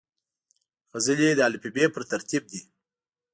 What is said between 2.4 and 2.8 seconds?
دي.